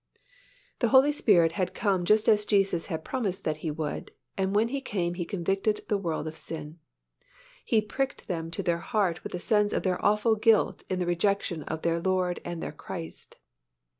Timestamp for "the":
0.79-0.87, 5.89-5.97, 10.97-11.05